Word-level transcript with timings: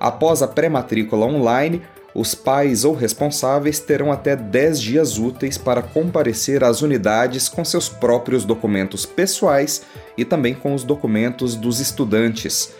Após 0.00 0.42
a 0.42 0.48
pré-matrícula 0.48 1.24
online, 1.24 1.82
os 2.12 2.34
pais 2.34 2.84
ou 2.84 2.94
responsáveis 2.94 3.78
terão 3.78 4.10
até 4.10 4.34
10 4.34 4.80
dias 4.80 5.18
úteis 5.18 5.56
para 5.56 5.82
comparecer 5.82 6.64
às 6.64 6.82
unidades 6.82 7.48
com 7.48 7.64
seus 7.64 7.88
próprios 7.88 8.44
documentos 8.44 9.06
pessoais 9.06 9.82
e 10.18 10.24
também 10.24 10.52
com 10.52 10.74
os 10.74 10.82
documentos 10.82 11.54
dos 11.54 11.78
estudantes. 11.78 12.74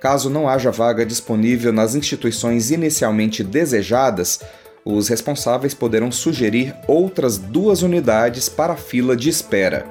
Caso 0.00 0.28
não 0.28 0.48
haja 0.48 0.72
vaga 0.72 1.06
disponível 1.06 1.72
nas 1.72 1.94
instituições 1.94 2.72
inicialmente 2.72 3.44
desejadas, 3.44 4.40
os 4.88 5.08
responsáveis 5.08 5.74
poderão 5.74 6.12
sugerir 6.12 6.72
outras 6.86 7.36
duas 7.36 7.82
unidades 7.82 8.48
para 8.48 8.74
a 8.74 8.76
fila 8.76 9.16
de 9.16 9.28
espera. 9.28 9.84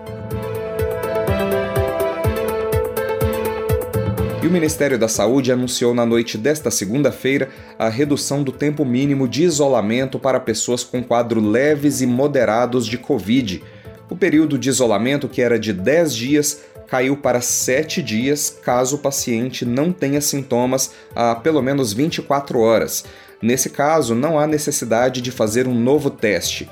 E 4.41 4.47
o 4.47 4.51
Ministério 4.51 4.97
da 4.97 5.09
Saúde 5.09 5.51
anunciou 5.51 5.93
na 5.93 6.05
noite 6.05 6.37
desta 6.37 6.71
segunda-feira 6.71 7.49
a 7.77 7.89
redução 7.89 8.41
do 8.41 8.53
tempo 8.53 8.85
mínimo 8.85 9.27
de 9.27 9.43
isolamento 9.43 10.17
para 10.17 10.39
pessoas 10.39 10.81
com 10.81 11.03
quadro 11.03 11.41
leves 11.41 11.99
e 11.99 12.07
moderados 12.07 12.87
de 12.87 12.97
Covid. 12.97 13.61
O 14.09 14.15
período 14.15 14.57
de 14.57 14.69
isolamento, 14.69 15.27
que 15.27 15.41
era 15.41 15.59
de 15.59 15.73
10 15.73 16.15
dias, 16.15 16.61
caiu 16.87 17.17
para 17.17 17.41
7 17.41 18.01
dias 18.01 18.55
caso 18.63 18.95
o 18.95 18.99
paciente 18.99 19.65
não 19.65 19.91
tenha 19.91 20.21
sintomas 20.21 20.91
há 21.15 21.35
pelo 21.35 21.61
menos 21.61 21.91
24 21.91 22.59
horas. 22.59 23.03
Nesse 23.45 23.69
caso, 23.69 24.15
não 24.15 24.39
há 24.39 24.47
necessidade 24.47 25.21
de 25.21 25.29
fazer 25.29 25.67
um 25.67 25.79
novo 25.79 26.09
teste. 26.09 26.67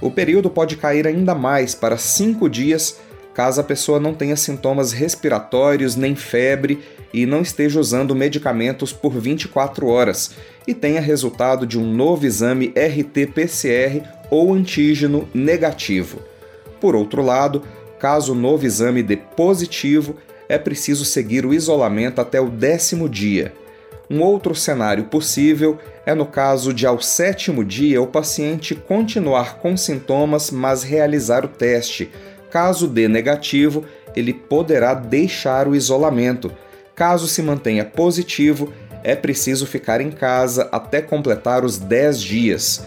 O 0.00 0.10
período 0.10 0.50
pode 0.50 0.76
cair 0.76 1.06
ainda 1.06 1.36
mais 1.36 1.72
para 1.72 1.96
5 1.96 2.50
dias 2.50 2.98
caso 3.32 3.60
a 3.60 3.64
pessoa 3.64 4.00
não 4.00 4.12
tenha 4.12 4.34
sintomas 4.34 4.90
respiratórios 4.90 5.94
nem 5.94 6.16
febre 6.16 6.80
e 7.14 7.24
não 7.26 7.42
esteja 7.42 7.78
usando 7.78 8.12
medicamentos 8.12 8.92
por 8.92 9.12
24 9.12 9.86
horas 9.86 10.32
e 10.66 10.74
tenha 10.74 11.00
resultado 11.00 11.64
de 11.64 11.78
um 11.78 11.86
novo 11.94 12.26
exame 12.26 12.72
RT-PCR 12.74 14.02
ou 14.28 14.52
antígeno 14.52 15.28
negativo. 15.32 16.18
Por 16.80 16.96
outro 16.96 17.22
lado, 17.22 17.62
caso 18.00 18.32
o 18.32 18.34
novo 18.34 18.66
exame 18.66 19.00
dê 19.00 19.16
positivo, 19.16 20.16
é 20.48 20.58
preciso 20.58 21.04
seguir 21.04 21.46
o 21.46 21.54
isolamento 21.54 22.20
até 22.20 22.40
o 22.40 22.50
décimo 22.50 23.08
dia. 23.08 23.52
Um 24.08 24.22
outro 24.22 24.54
cenário 24.54 25.04
possível 25.04 25.78
é 26.04 26.14
no 26.14 26.26
caso 26.26 26.72
de, 26.72 26.86
ao 26.86 27.00
sétimo 27.00 27.64
dia, 27.64 28.00
o 28.00 28.06
paciente 28.06 28.74
continuar 28.74 29.58
com 29.58 29.76
sintomas, 29.76 30.50
mas 30.50 30.84
realizar 30.84 31.44
o 31.44 31.48
teste. 31.48 32.10
Caso 32.50 32.86
dê 32.86 33.08
negativo, 33.08 33.84
ele 34.14 34.32
poderá 34.32 34.94
deixar 34.94 35.66
o 35.66 35.74
isolamento. 35.74 36.52
Caso 36.94 37.26
se 37.26 37.42
mantenha 37.42 37.84
positivo, 37.84 38.72
é 39.02 39.16
preciso 39.16 39.66
ficar 39.66 40.00
em 40.00 40.10
casa 40.10 40.68
até 40.70 41.02
completar 41.02 41.64
os 41.64 41.76
10 41.76 42.20
dias. 42.20 42.86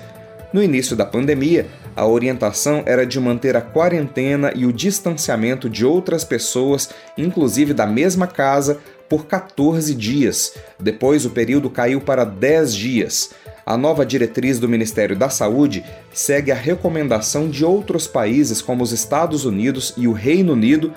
No 0.51 0.63
início 0.63 0.95
da 0.95 1.05
pandemia, 1.05 1.67
a 1.95 2.05
orientação 2.07 2.81
era 2.85 3.05
de 3.05 3.19
manter 3.19 3.55
a 3.57 3.61
quarentena 3.61 4.51
e 4.55 4.65
o 4.65 4.73
distanciamento 4.73 5.69
de 5.69 5.85
outras 5.85 6.23
pessoas, 6.23 6.89
inclusive 7.17 7.73
da 7.73 7.85
mesma 7.85 8.25
casa, 8.25 8.79
por 9.09 9.25
14 9.25 9.95
dias. 9.95 10.53
Depois, 10.79 11.25
o 11.25 11.31
período 11.31 11.69
caiu 11.69 11.99
para 11.99 12.23
10 12.23 12.73
dias. 12.73 13.31
A 13.65 13.75
nova 13.75 14.05
diretriz 14.05 14.59
do 14.59 14.69
Ministério 14.69 15.15
da 15.15 15.29
Saúde 15.29 15.83
segue 16.13 16.51
a 16.51 16.55
recomendação 16.55 17.49
de 17.49 17.65
outros 17.65 18.07
países, 18.07 18.61
como 18.61 18.83
os 18.83 18.91
Estados 18.91 19.45
Unidos 19.45 19.93
e 19.97 20.07
o 20.07 20.13
Reino 20.13 20.53
Unido, 20.53 20.93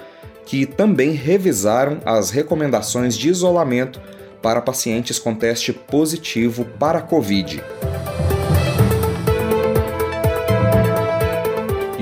que 0.47 0.67
também 0.67 1.12
revisaram 1.12 2.00
as 2.05 2.31
recomendações 2.31 3.17
de 3.17 3.28
isolamento 3.28 4.00
para 4.41 4.61
pacientes 4.61 5.19
com 5.19 5.34
teste 5.34 5.73
positivo 5.73 6.65
para 6.79 6.99
a 6.99 7.03
Covid. 7.03 7.62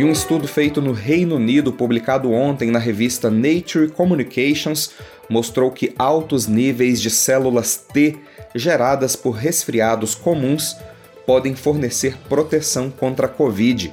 E 0.01 0.05
um 0.05 0.13
estudo 0.13 0.49
feito 0.49 0.81
no 0.81 0.93
Reino 0.93 1.37
Unido, 1.37 1.75
publicado 1.75 2.33
ontem 2.33 2.71
na 2.71 2.79
revista 2.79 3.31
Nature 3.31 3.91
Communications, 3.91 4.93
mostrou 5.29 5.71
que 5.71 5.93
altos 5.99 6.47
níveis 6.47 7.03
de 7.03 7.11
células 7.11 7.77
T 7.77 8.17
geradas 8.55 9.15
por 9.15 9.33
resfriados 9.33 10.15
comuns 10.15 10.75
podem 11.27 11.55
fornecer 11.55 12.17
proteção 12.31 12.91
contra 12.91 13.27
a 13.27 13.29
Covid. 13.29 13.93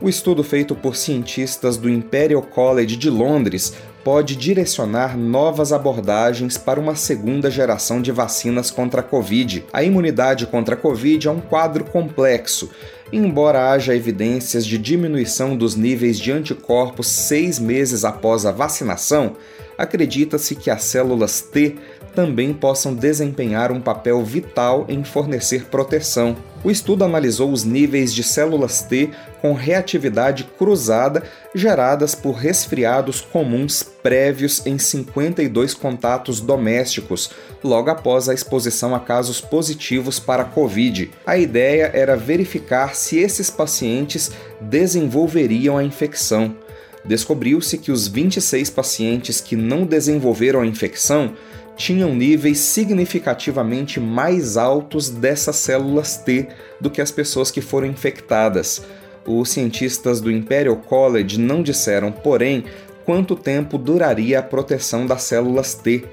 O 0.00 0.08
estudo 0.08 0.44
feito 0.44 0.76
por 0.76 0.94
cientistas 0.94 1.76
do 1.76 1.90
Imperial 1.90 2.40
College 2.42 2.96
de 2.96 3.10
Londres 3.10 3.74
pode 4.08 4.36
direcionar 4.36 5.18
novas 5.18 5.70
abordagens 5.70 6.56
para 6.56 6.80
uma 6.80 6.94
segunda 6.94 7.50
geração 7.50 8.00
de 8.00 8.10
vacinas 8.10 8.70
contra 8.70 9.02
a 9.02 9.04
Covid. 9.04 9.66
A 9.70 9.82
imunidade 9.82 10.46
contra 10.46 10.74
a 10.74 10.78
Covid 10.78 11.28
é 11.28 11.30
um 11.30 11.42
quadro 11.42 11.84
complexo 11.84 12.70
Embora 13.12 13.70
haja 13.70 13.94
evidências 13.94 14.66
de 14.66 14.76
diminuição 14.76 15.56
dos 15.56 15.74
níveis 15.74 16.18
de 16.18 16.30
anticorpos 16.30 17.06
seis 17.06 17.58
meses 17.58 18.04
após 18.04 18.44
a 18.44 18.52
vacinação, 18.52 19.34
acredita-se 19.78 20.56
que 20.56 20.70
as 20.70 20.82
células 20.82 21.40
T 21.40 21.76
também 22.14 22.52
possam 22.52 22.92
desempenhar 22.92 23.70
um 23.70 23.80
papel 23.80 24.24
vital 24.24 24.84
em 24.88 25.04
fornecer 25.04 25.66
proteção. 25.66 26.36
O 26.64 26.70
estudo 26.70 27.04
analisou 27.04 27.52
os 27.52 27.62
níveis 27.62 28.12
de 28.12 28.24
células 28.24 28.82
T 28.82 29.10
com 29.40 29.52
reatividade 29.52 30.42
cruzada 30.58 31.22
geradas 31.54 32.16
por 32.16 32.32
resfriados 32.32 33.20
comuns 33.20 33.84
prévios 33.84 34.66
em 34.66 34.78
52 34.78 35.74
contatos 35.74 36.40
domésticos, 36.40 37.30
logo 37.62 37.88
após 37.90 38.28
a 38.28 38.34
exposição 38.34 38.94
a 38.96 38.98
casos 39.00 39.40
positivos 39.40 40.18
para 40.18 40.42
a 40.42 40.46
Covid. 40.46 41.12
A 41.24 41.38
ideia 41.38 41.92
era 41.94 42.16
verificar 42.16 42.96
se 42.96 43.18
esses 43.18 43.48
pacientes 43.48 44.32
desenvolveriam 44.60 45.78
a 45.78 45.84
infecção. 45.84 46.56
Descobriu-se 47.04 47.78
que 47.78 47.92
os 47.92 48.08
26 48.08 48.70
pacientes 48.70 49.40
que 49.40 49.56
não 49.56 49.84
desenvolveram 49.84 50.60
a 50.60 50.66
infecção 50.66 51.32
tinham 51.76 52.12
níveis 52.12 52.58
significativamente 52.58 54.00
mais 54.00 54.56
altos 54.56 55.08
dessas 55.08 55.56
células 55.56 56.18
T 56.18 56.48
do 56.80 56.90
que 56.90 57.00
as 57.00 57.12
pessoas 57.12 57.50
que 57.50 57.60
foram 57.60 57.86
infectadas. 57.86 58.82
Os 59.24 59.50
cientistas 59.50 60.20
do 60.20 60.30
Imperial 60.30 60.76
College 60.76 61.38
não 61.38 61.62
disseram, 61.62 62.10
porém, 62.10 62.64
quanto 63.04 63.36
tempo 63.36 63.78
duraria 63.78 64.40
a 64.40 64.42
proteção 64.42 65.06
das 65.06 65.22
células 65.22 65.74
T. 65.74 66.04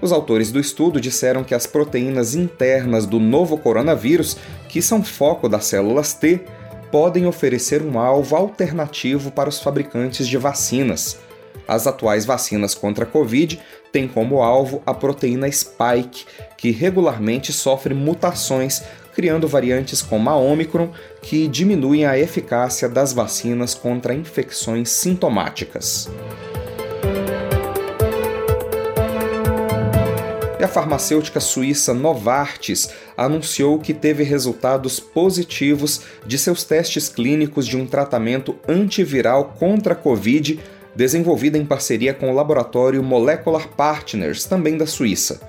Os 0.00 0.10
autores 0.10 0.50
do 0.50 0.58
estudo 0.58 1.00
disseram 1.00 1.44
que 1.44 1.54
as 1.54 1.66
proteínas 1.66 2.34
internas 2.34 3.04
do 3.04 3.20
novo 3.20 3.58
coronavírus, 3.58 4.36
que 4.68 4.80
são 4.80 5.02
foco 5.02 5.48
das 5.48 5.66
células 5.66 6.14
T, 6.14 6.40
podem 6.90 7.26
oferecer 7.26 7.82
um 7.82 7.98
alvo 7.98 8.36
alternativo 8.36 9.30
para 9.30 9.48
os 9.48 9.60
fabricantes 9.60 10.26
de 10.26 10.36
vacinas. 10.36 11.18
As 11.66 11.86
atuais 11.86 12.24
vacinas 12.24 12.74
contra 12.74 13.04
a 13.04 13.06
Covid 13.06 13.60
têm 13.92 14.08
como 14.08 14.42
alvo 14.42 14.82
a 14.84 14.92
proteína 14.92 15.50
spike, 15.50 16.24
que 16.56 16.70
regularmente 16.70 17.52
sofre 17.52 17.94
mutações, 17.94 18.82
criando 19.14 19.48
variantes 19.48 20.02
como 20.02 20.30
a 20.30 20.36
Omicron, 20.36 20.90
que 21.22 21.46
diminuem 21.48 22.06
a 22.06 22.18
eficácia 22.18 22.88
das 22.88 23.12
vacinas 23.12 23.74
contra 23.74 24.14
infecções 24.14 24.90
sintomáticas. 24.90 26.08
Farmacêutica 30.70 31.40
suíça 31.40 31.92
Novartis 31.92 32.90
anunciou 33.16 33.78
que 33.78 33.92
teve 33.92 34.22
resultados 34.22 34.98
positivos 34.98 36.02
de 36.24 36.38
seus 36.38 36.64
testes 36.64 37.08
clínicos 37.08 37.66
de 37.66 37.76
um 37.76 37.84
tratamento 37.86 38.56
antiviral 38.66 39.56
contra 39.58 39.92
a 39.92 39.96
Covid 39.96 40.58
desenvolvido 40.94 41.56
em 41.56 41.64
parceria 41.64 42.14
com 42.14 42.30
o 42.30 42.34
laboratório 42.34 43.02
Molecular 43.02 43.68
Partners, 43.68 44.44
também 44.44 44.76
da 44.76 44.86
Suíça. 44.86 45.40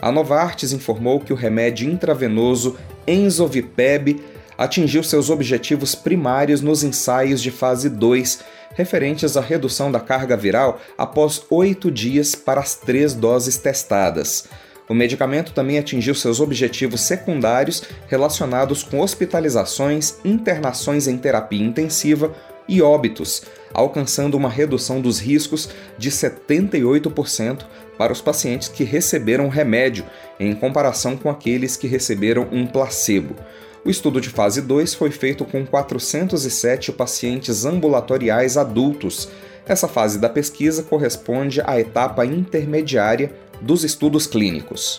A 0.00 0.10
Novartis 0.10 0.72
informou 0.72 1.20
que 1.20 1.32
o 1.32 1.36
remédio 1.36 1.90
intravenoso 1.90 2.76
Enzovipeb 3.06 4.22
atingiu 4.56 5.02
seus 5.02 5.30
objetivos 5.30 5.94
primários 5.94 6.60
nos 6.60 6.82
ensaios 6.82 7.40
de 7.40 7.50
fase 7.50 7.88
2, 7.88 8.40
referentes 8.74 9.36
à 9.36 9.40
redução 9.40 9.90
da 9.90 10.00
carga 10.00 10.36
viral 10.36 10.80
após 10.96 11.42
oito 11.50 11.90
dias 11.90 12.34
para 12.34 12.60
as 12.60 12.74
três 12.74 13.14
doses 13.14 13.56
testadas. 13.56 14.44
O 14.90 14.94
medicamento 14.94 15.52
também 15.52 15.78
atingiu 15.78 16.16
seus 16.16 16.40
objetivos 16.40 17.02
secundários 17.02 17.84
relacionados 18.08 18.82
com 18.82 18.98
hospitalizações, 18.98 20.16
internações 20.24 21.06
em 21.06 21.16
terapia 21.16 21.64
intensiva 21.64 22.34
e 22.66 22.82
óbitos, 22.82 23.44
alcançando 23.72 24.36
uma 24.36 24.48
redução 24.48 25.00
dos 25.00 25.20
riscos 25.20 25.68
de 25.96 26.10
78% 26.10 27.64
para 27.96 28.12
os 28.12 28.20
pacientes 28.20 28.66
que 28.66 28.82
receberam 28.82 29.48
remédio, 29.48 30.04
em 30.40 30.52
comparação 30.56 31.16
com 31.16 31.30
aqueles 31.30 31.76
que 31.76 31.86
receberam 31.86 32.48
um 32.50 32.66
placebo. 32.66 33.36
O 33.84 33.90
estudo 33.90 34.20
de 34.20 34.28
fase 34.28 34.60
2 34.60 34.92
foi 34.94 35.12
feito 35.12 35.44
com 35.44 35.64
407 35.64 36.90
pacientes 36.90 37.64
ambulatoriais 37.64 38.56
adultos. 38.56 39.28
Essa 39.64 39.86
fase 39.86 40.18
da 40.18 40.28
pesquisa 40.28 40.82
corresponde 40.82 41.62
à 41.64 41.78
etapa 41.78 42.26
intermediária 42.26 43.32
dos 43.60 43.84
estudos 43.84 44.26
clínicos. 44.26 44.98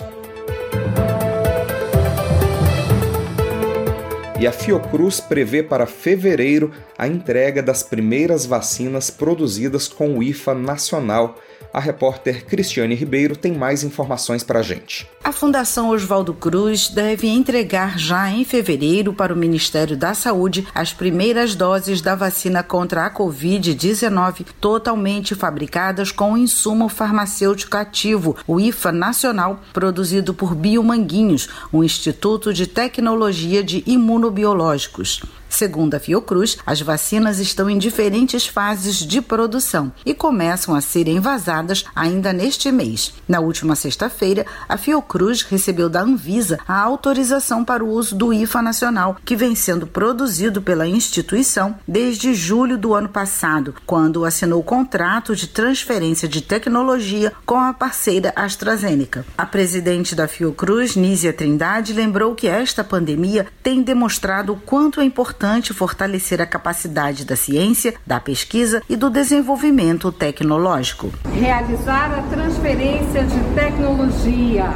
E 4.40 4.48
a 4.48 4.52
Fiocruz 4.52 5.20
prevê 5.20 5.62
para 5.62 5.86
fevereiro 5.86 6.72
a 6.98 7.08
entrega 7.08 7.62
das 7.62 7.84
primeiras 7.84 8.46
vacinas 8.46 9.12
produzidas 9.12 9.88
com 9.88 10.18
o 10.18 10.24
IFA 10.24 10.56
nacional 10.56 11.38
a 11.74 11.80
repórter 11.80 12.46
Cristiane 12.46 12.96
Ribeiro 12.96 13.36
tem 13.36 13.54
mais 13.54 13.84
informações 13.84 14.44
para 14.44 14.60
a 14.60 14.62
gente. 14.62 15.10
A 15.24 15.32
Fundação 15.32 15.90
Oswaldo 15.90 16.34
Cruz 16.34 16.90
deve 16.90 17.28
entregar 17.28 18.00
já 18.00 18.28
em 18.32 18.44
fevereiro 18.44 19.14
para 19.14 19.32
o 19.32 19.38
Ministério 19.38 19.96
da 19.96 20.16
Saúde 20.16 20.68
as 20.74 20.94
primeiras 20.94 21.54
doses 21.54 22.02
da 22.02 22.16
vacina 22.16 22.64
contra 22.64 23.06
a 23.06 23.14
Covid-19 23.14 24.48
totalmente 24.60 25.36
fabricadas 25.36 26.12
com 26.12 26.34
o 26.34 26.38
insumo 26.38 26.90
farmacêutico 26.90 27.78
ativo, 27.78 28.36
o 28.48 28.60
IFA 28.60 28.92
Nacional, 28.92 29.60
produzido 29.72 30.34
por 30.34 30.56
Biomanguinhos, 30.56 31.48
um 31.72 31.84
instituto 31.84 32.52
de 32.52 32.66
tecnologia 32.66 33.64
de 33.64 33.84
imunobiológicos. 33.86 35.22
Segundo 35.52 35.96
a 35.96 36.00
Fiocruz, 36.00 36.58
as 36.66 36.80
vacinas 36.80 37.38
estão 37.38 37.70
em 37.70 37.78
diferentes 37.78 38.48
fases 38.48 39.00
de 39.00 39.22
produção 39.22 39.92
e 40.06 40.14
começam 40.14 40.74
a 40.74 40.80
ser 40.80 41.10
envasadas 41.10 41.84
ainda 41.94 42.32
neste 42.32 42.72
mês. 42.72 43.14
Na 43.28 43.42
última 43.42 43.76
sexta-feira, 43.76 44.46
a 44.68 44.78
Fiocruz 44.78 45.11
recebeu 45.44 45.90
da 45.90 46.02
Anvisa 46.02 46.60
a 46.68 46.80
autorização 46.80 47.66
para 47.66 47.84
o 47.84 47.90
uso 47.90 48.16
do 48.16 48.34
IFA 48.34 48.62
nacional, 48.62 49.18
que 49.26 49.36
vem 49.36 49.56
sendo 49.56 49.86
produzido 49.86 50.62
pela 50.62 50.88
instituição 50.88 51.76
desde 51.88 52.34
julho 52.34 52.78
do 52.78 52.94
ano 52.94 53.10
passado, 53.10 53.76
quando 53.86 54.26
assinou 54.26 54.60
o 54.60 54.64
contrato 54.64 55.36
de 55.36 55.48
transferência 55.48 56.28
de 56.28 56.42
tecnologia 56.42 57.34
com 57.46 57.60
a 57.60 57.74
parceira 57.74 58.34
AstraZeneca. 58.36 59.26
A 59.38 59.46
presidente 59.46 60.16
da 60.16 60.28
Fiocruz, 60.28 60.96
Nízia 60.96 61.34
Trindade, 61.34 61.94
lembrou 61.94 62.36
que 62.36 62.48
esta 62.48 62.84
pandemia 62.84 63.48
tem 63.62 63.82
demonstrado 63.82 64.54
o 64.54 64.60
quanto 64.60 65.02
é 65.02 65.04
importante 65.04 65.74
fortalecer 65.74 66.42
a 66.42 66.46
capacidade 66.46 67.26
da 67.26 67.36
ciência, 67.36 67.94
da 68.06 68.20
pesquisa 68.20 68.82
e 68.88 68.96
do 68.96 69.10
desenvolvimento 69.10 70.12
tecnológico. 70.12 71.12
Realizar 71.34 72.18
a 72.18 72.22
transferência 72.24 73.24
de 73.24 73.40
tecnologia 73.56 74.74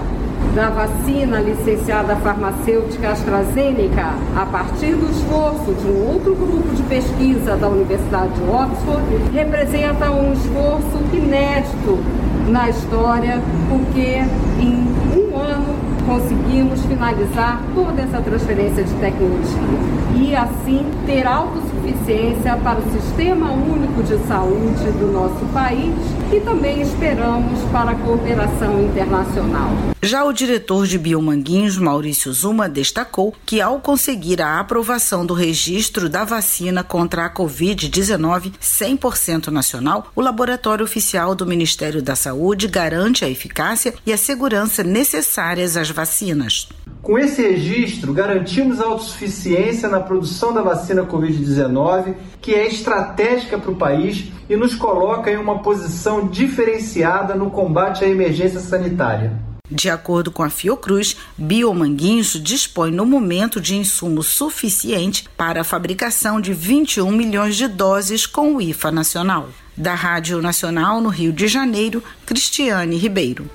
da 0.55 0.69
vacina 0.69 1.41
licenciada 1.41 2.15
farmacêutica 2.15 3.09
AstraZeneca 3.09 4.13
a 4.37 4.45
partir 4.45 4.95
do 4.95 5.11
esforço 5.11 5.73
de 5.73 5.85
um 5.85 6.13
outro 6.13 6.33
grupo 6.33 6.73
de 6.73 6.81
pesquisa 6.83 7.57
da 7.57 7.67
Universidade 7.67 8.31
de 8.35 8.41
Oxford 8.49 9.03
representa 9.33 10.09
um 10.11 10.31
esforço 10.31 10.97
inédito 11.11 11.99
na 12.47 12.69
história, 12.69 13.41
porque 13.67 14.23
em 14.61 14.87
um 15.19 15.37
ano 15.37 15.75
conseguimos 16.07 16.85
finalizar 16.85 17.61
toda 17.73 18.01
essa 18.01 18.21
transferência 18.21 18.83
de 18.83 18.93
tecnologia. 18.93 19.59
E 20.15 20.33
assim 20.33 20.85
ter 21.05 21.27
autossuficiência 21.85 22.57
para 22.57 22.79
o 22.79 22.91
Sistema 22.91 23.51
Único 23.51 24.01
de 24.03 24.17
Saúde 24.27 24.91
do 24.97 25.11
nosso 25.11 25.45
país 25.53 25.93
e 26.33 26.39
também 26.39 26.81
esperamos 26.81 27.59
para 27.71 27.91
a 27.91 27.95
cooperação 27.95 28.83
internacional. 28.83 29.69
Já 30.01 30.23
o 30.23 30.33
diretor 30.33 30.85
de 30.85 30.97
Biomanguinhos, 30.97 31.77
Maurício 31.77 32.31
Zuma, 32.33 32.67
destacou 32.67 33.33
que 33.45 33.61
ao 33.61 33.79
conseguir 33.79 34.41
a 34.41 34.59
aprovação 34.59 35.25
do 35.25 35.33
registro 35.33 36.09
da 36.09 36.23
vacina 36.23 36.83
contra 36.83 37.25
a 37.25 37.33
Covid-19 37.33 38.53
100% 38.61 39.47
nacional, 39.47 40.07
o 40.15 40.21
laboratório 40.21 40.86
oficial 40.86 41.36
do 41.36 41.45
Ministério 41.45 42.01
da 42.01 42.15
Saúde 42.15 42.67
garante 42.67 43.25
a 43.25 43.29
eficácia 43.29 43.93
e 44.05 44.13
a 44.13 44.17
segurança 44.17 44.83
necessárias 44.83 45.77
às 45.77 45.89
vacinas. 45.89 46.67
Com 47.05 47.19
esse 47.19 47.39
registro, 47.39 48.12
garantimos 48.12 48.81
a 48.81 48.85
autossuficiência 48.85 49.88
na 49.88 50.00
produção 50.00 50.51
da 50.51 50.63
vacina 50.63 51.05
Covid-19, 51.05 52.15
que 52.41 52.51
é 52.51 52.65
estratégica 52.65 53.59
para 53.59 53.69
o 53.69 53.75
país 53.75 54.31
e 54.50 54.55
nos 54.55 54.74
coloca 54.74 55.29
em 55.29 55.38
uma 55.38 55.59
posição 55.59 56.27
diferenciada 56.27 57.35
no 57.35 57.51
combate 57.51 58.03
à 58.03 58.07
emergência 58.07 58.59
sanitária. 58.59 59.39
De 59.69 59.88
acordo 59.88 60.31
com 60.31 60.41
a 60.41 60.50
Fiocruz, 60.50 61.15
Biomanguinhos 61.38 62.41
dispõe 62.41 62.89
no 62.89 63.05
momento 63.05 63.62
de 63.62 63.75
insumo 63.75 64.24
suficiente 64.24 65.29
para 65.38 65.62
a 65.62 65.63
fabricação 65.63 66.41
de 66.41 66.55
21 66.55 67.12
milhões 67.12 67.55
de 67.55 67.67
doses 67.67 68.25
com 68.25 68.55
o 68.55 68.62
IFA 68.62 68.91
nacional. 68.91 69.50
Da 69.77 69.93
Rádio 69.93 70.41
Nacional 70.41 71.00
no 71.00 71.09
Rio 71.09 71.31
de 71.31 71.47
Janeiro, 71.47 72.01
Cristiane 72.25 72.97
Ribeiro. 72.97 73.47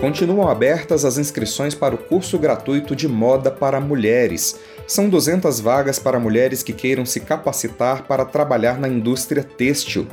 Continuam 0.00 0.48
abertas 0.48 1.04
as 1.04 1.18
inscrições 1.18 1.74
para 1.74 1.94
o 1.94 1.98
curso 1.98 2.38
gratuito 2.38 2.96
de 2.96 3.06
moda 3.06 3.50
para 3.50 3.80
mulheres. 3.80 4.58
São 4.86 5.08
200 5.08 5.60
vagas 5.60 5.98
para 5.98 6.18
mulheres 6.18 6.62
que 6.62 6.72
queiram 6.72 7.04
se 7.04 7.20
capacitar 7.20 8.04
para 8.04 8.24
trabalhar 8.24 8.78
na 8.78 8.88
indústria 8.88 9.44
têxtil 9.44 10.06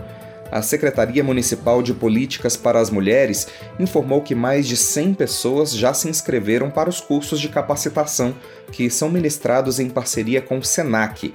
a 0.52 0.62
Secretaria 0.62 1.24
Municipal 1.24 1.82
de 1.82 1.94
Políticas 1.94 2.56
para 2.56 2.80
as 2.80 2.90
Mulheres 2.90 3.48
informou 3.80 4.22
que 4.22 4.34
mais 4.34 4.68
de 4.68 4.78
100 4.78 5.14
pessoas 5.14 5.72
já 5.72 5.94
se 5.94 6.08
inscreveram 6.08 6.70
para 6.70 6.90
os 6.90 7.02
cursos 7.02 7.40
de 7.40 7.50
capacitação 7.50 8.34
que 8.72 8.90
são 8.90 9.10
ministrados 9.10 9.80
em 9.80 9.90
parceria 9.90 10.42
com 10.42 10.60
o 10.60 10.64
SENAC. 10.64 11.34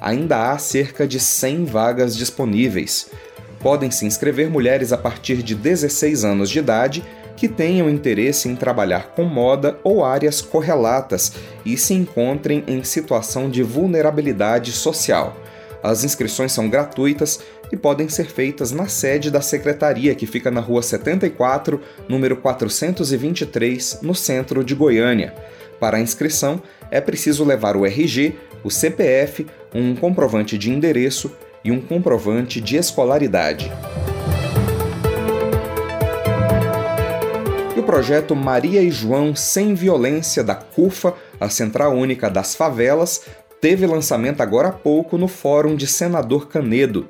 Ainda 0.00 0.50
há 0.50 0.58
cerca 0.58 1.06
de 1.06 1.18
100 1.18 1.64
vagas 1.64 2.16
disponíveis. 2.16 3.08
Podem 3.60 3.90
se 3.90 4.04
inscrever 4.04 4.50
mulheres 4.50 4.92
a 4.92 4.98
partir 4.98 5.42
de 5.42 5.54
16 5.54 6.24
anos 6.24 6.50
de 6.50 6.58
idade 6.58 7.04
que 7.36 7.48
tenham 7.48 7.88
interesse 7.88 8.48
em 8.48 8.56
trabalhar 8.56 9.08
com 9.14 9.24
moda 9.24 9.78
ou 9.82 10.04
áreas 10.04 10.40
correlatas 10.40 11.32
e 11.64 11.76
se 11.76 11.94
encontrem 11.94 12.64
em 12.66 12.84
situação 12.84 13.50
de 13.50 13.62
vulnerabilidade 13.62 14.72
social. 14.72 15.36
As 15.82 16.04
inscrições 16.04 16.52
são 16.52 16.68
gratuitas 16.68 17.40
e 17.72 17.76
podem 17.76 18.08
ser 18.08 18.26
feitas 18.26 18.70
na 18.70 18.86
sede 18.86 19.30
da 19.30 19.40
secretaria, 19.40 20.14
que 20.14 20.26
fica 20.26 20.50
na 20.50 20.60
Rua 20.60 20.82
74, 20.82 21.80
número 22.08 22.36
423, 22.36 23.98
no 24.02 24.14
centro 24.14 24.62
de 24.62 24.74
Goiânia. 24.74 25.34
Para 25.80 25.96
a 25.96 26.00
inscrição, 26.00 26.62
é 26.90 27.00
preciso 27.00 27.44
levar 27.44 27.76
o 27.76 27.84
RG, 27.84 28.36
o 28.62 28.70
CPF, 28.70 29.46
um 29.74 29.96
comprovante 29.96 30.56
de 30.56 30.70
endereço 30.70 31.32
e 31.64 31.72
um 31.72 31.80
comprovante 31.80 32.60
de 32.60 32.76
escolaridade. 32.76 33.72
Projeto 37.92 38.34
Maria 38.34 38.80
e 38.80 38.90
João 38.90 39.36
Sem 39.36 39.74
Violência 39.74 40.42
da 40.42 40.54
CUFA, 40.54 41.12
a 41.38 41.50
Central 41.50 41.92
Única 41.92 42.30
das 42.30 42.54
Favelas, 42.54 43.20
teve 43.60 43.86
lançamento 43.86 44.40
agora 44.40 44.68
há 44.68 44.72
pouco 44.72 45.18
no 45.18 45.28
Fórum 45.28 45.76
de 45.76 45.86
Senador 45.86 46.48
Canedo. 46.48 47.06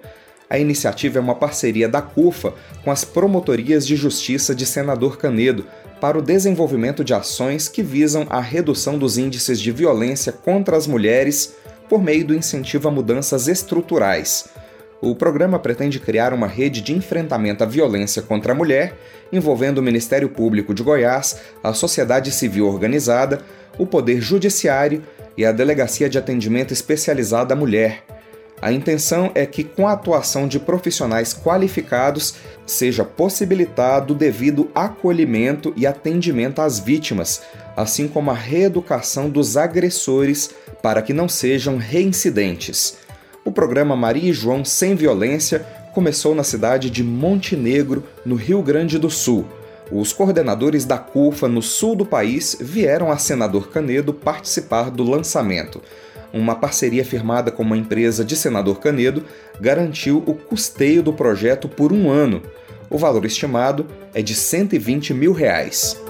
A 0.51 0.59
iniciativa 0.59 1.19
é 1.19 1.23
uma 1.23 1.37
parceria 1.37 1.89
da 1.89 2.03
CUFA 2.03 2.53
com 2.83 2.91
as 2.91 3.05
promotorias 3.05 3.87
de 3.87 3.95
justiça 3.95 4.57
de 4.57 4.67
Senador 4.67 5.19
Canedo 5.19 5.67
para 6.01 6.19
o 6.19 6.23
desenvolvimento 6.23 7.05
de 7.05 7.15
ações 7.15 7.69
que 7.69 7.81
visam 7.81 8.27
a 8.29 8.41
redução 8.41 8.99
dos 8.99 9.17
índices 9.17 9.61
de 9.61 9.71
violência 9.71 10.33
contra 10.33 10.77
as 10.77 10.89
mulheres 10.89 11.55
por 11.89 12.03
meio 12.03 12.27
do 12.27 12.35
incentivo 12.35 12.89
a 12.89 12.91
mudanças 12.91 13.47
estruturais. 13.47 14.49
O 15.03 15.15
programa 15.15 15.59
pretende 15.59 15.99
criar 15.99 16.33
uma 16.33 16.47
rede 16.47 16.81
de 16.81 16.95
enfrentamento 16.95 17.63
à 17.63 17.67
violência 17.67 18.23
contra 18.23 18.53
a 18.53 18.55
mulher, 18.55 18.95
envolvendo 19.33 19.79
o 19.79 19.83
Ministério 19.83 20.29
Público 20.29 20.73
de 20.73 20.83
Goiás, 20.83 21.41
a 21.63 21.75
sociedade 21.75 22.31
civil 22.31 22.67
organizada, 22.67 23.41
o 23.77 23.85
Poder 23.85 24.21
Judiciário 24.21 25.03
e 25.37 25.45
a 25.45 25.53
Delegacia 25.53 26.09
de 26.09 26.19
Atendimento 26.19 26.73
Especializada 26.73 27.53
à 27.53 27.57
Mulher, 27.57 28.05
a 28.63 28.71
intenção 28.71 29.33
é 29.35 29.45
que, 29.45 29.65
com 29.65 29.89
a 29.89 29.93
atuação 29.93 30.47
de 30.47 30.61
profissionais 30.61 31.35
qualificados, 31.35 32.37
seja 32.65 33.05
possibilitado 33.05 34.15
o 34.15 34.17
devido 34.17 34.71
acolhimento 34.73 35.75
e 35.77 35.85
atendimento 35.85 36.63
às 36.63 36.79
vítimas, 36.79 37.43
assim 37.77 38.07
como 38.07 38.31
a 38.31 38.35
reeducação 38.35 39.29
dos 39.29 39.57
agressores 39.57 40.51
para 40.81 41.03
que 41.03 41.13
não 41.13 41.29
sejam 41.29 41.77
reincidentes. 41.77 42.99
O 43.45 43.53
programa 43.53 43.97
Maria 43.97 44.31
e 44.31 44.33
João 44.33 44.65
Sem 44.65 44.95
Violência 44.95 45.65
começou 45.93 46.35
na 46.35 46.45
cidade 46.45 46.91
de 46.91 47.03
Montenegro, 47.03 48.05
no 48.25 48.35
Rio 48.35 48.63
Grande 48.63 48.99
do 48.99 49.11
Sul. 49.11 49.47
Os 49.91 50.13
coordenadores 50.13 50.85
da 50.85 50.97
CUFA 50.97 51.49
no 51.49 51.61
sul 51.61 51.95
do 51.95 52.07
país 52.07 52.57
vieram 52.61 53.11
a 53.11 53.19
Senador 53.19 53.69
Canedo 53.69 54.15
participar 54.15 54.91
do 54.91 55.03
lançamento 55.03 55.83
uma 56.33 56.55
parceria 56.55 57.05
firmada 57.05 57.51
com 57.51 57.63
uma 57.63 57.77
empresa 57.77 58.25
de 58.25 58.35
Senador 58.37 58.81
Canedo 58.81 59.25
garantiu 59.61 60.23
o 60.27 60.35
custeio 60.35 61.03
do 61.03 61.13
projeto 61.13 61.69
por 61.69 61.93
um 61.93 62.11
ano. 62.11 62.43
O 62.89 62.97
valor 62.97 63.25
estimado 63.25 63.87
é 64.15 64.23
de 64.23 64.35
120 64.35 65.13
mil 65.13 65.33
reais. 65.33 66.01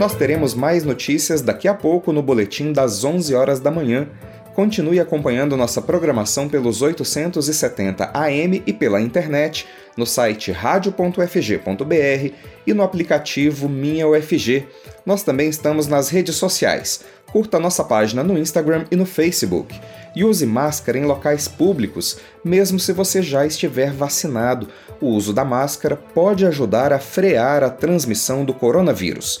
Nós 0.00 0.14
teremos 0.14 0.54
mais 0.54 0.82
notícias 0.82 1.42
daqui 1.42 1.68
a 1.68 1.74
pouco 1.74 2.10
no 2.10 2.22
boletim 2.22 2.72
das 2.72 3.04
11 3.04 3.34
horas 3.34 3.60
da 3.60 3.70
manhã. 3.70 4.08
Continue 4.54 4.98
acompanhando 4.98 5.58
nossa 5.58 5.82
programação 5.82 6.48
pelos 6.48 6.80
870 6.80 8.10
AM 8.14 8.62
e 8.66 8.72
pela 8.72 8.98
internet 8.98 9.68
no 9.98 10.06
site 10.06 10.52
radio.fg.br 10.52 12.34
e 12.66 12.72
no 12.72 12.82
aplicativo 12.82 13.68
Minha 13.68 14.08
UFG. 14.08 14.66
Nós 15.04 15.22
também 15.22 15.50
estamos 15.50 15.86
nas 15.86 16.08
redes 16.08 16.36
sociais. 16.36 17.04
Curta 17.30 17.60
nossa 17.60 17.84
página 17.84 18.24
no 18.24 18.38
Instagram 18.38 18.86
e 18.90 18.96
no 18.96 19.04
Facebook. 19.04 19.78
E 20.16 20.24
use 20.24 20.44
máscara 20.44 20.98
em 20.98 21.04
locais 21.04 21.46
públicos, 21.46 22.18
mesmo 22.42 22.80
se 22.80 22.92
você 22.92 23.22
já 23.22 23.46
estiver 23.46 23.92
vacinado. 23.92 24.66
O 25.00 25.08
uso 25.08 25.32
da 25.32 25.44
máscara 25.44 25.94
pode 25.96 26.44
ajudar 26.44 26.92
a 26.92 26.98
frear 26.98 27.62
a 27.62 27.70
transmissão 27.70 28.44
do 28.44 28.52
coronavírus. 28.52 29.40